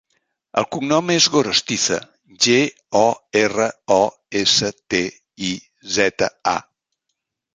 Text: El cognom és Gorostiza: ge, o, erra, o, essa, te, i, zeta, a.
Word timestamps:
El 0.59 0.65
cognom 0.75 1.09
és 1.15 1.25
Gorostiza: 1.33 1.97
ge, 2.45 2.55
o, 3.01 3.03
erra, 3.43 3.67
o, 3.95 3.99
essa, 4.41 4.73
te, 4.93 5.03
i, 5.49 5.51
zeta, 5.99 6.31
a. 6.57 6.57